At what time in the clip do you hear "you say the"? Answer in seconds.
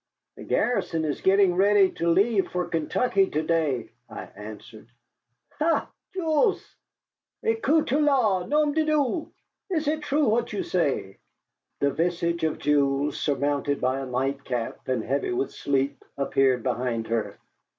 10.53-11.91